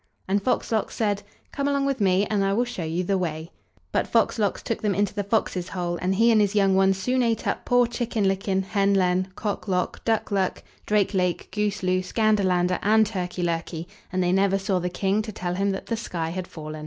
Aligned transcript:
And 0.27 0.41
Fox 0.41 0.71
lox 0.71 0.95
said: 0.95 1.21
"Come 1.51 1.67
along 1.67 1.85
with 1.85 2.01
me, 2.01 2.25
and 2.25 2.43
I 2.43 2.53
will 2.53 2.65
show 2.65 2.83
you 2.83 3.03
the 3.03 3.19
way." 3.19 3.51
But 3.91 4.07
Fox 4.07 4.39
lox 4.39 4.63
took 4.63 4.81
them 4.81 4.95
into 4.95 5.13
the 5.13 5.23
fox's 5.23 5.69
hole, 5.69 5.99
and 6.01 6.15
he 6.15 6.31
and 6.31 6.41
his 6.41 6.55
young 6.55 6.73
ones 6.75 6.97
soon 6.97 7.21
ate 7.21 7.45
up 7.45 7.65
poor 7.65 7.85
Chicken 7.85 8.25
licken, 8.25 8.63
Hen 8.63 8.95
len, 8.95 9.27
Cock 9.35 9.67
lock, 9.67 10.03
Duck 10.03 10.31
luck, 10.31 10.63
Drake 10.87 11.13
lake, 11.13 11.49
Goose 11.51 11.83
loose, 11.83 12.11
Gander 12.13 12.41
lander, 12.43 12.79
and 12.81 13.05
Turkey 13.05 13.43
lurkey; 13.43 13.85
and 14.11 14.23
they 14.23 14.31
never 14.31 14.57
saw 14.57 14.79
the 14.79 14.89
King 14.89 15.21
to 15.21 15.31
tell 15.31 15.53
him 15.53 15.69
that 15.69 15.85
the 15.85 15.95
sky 15.95 16.29
had 16.31 16.47
fallen. 16.47 16.79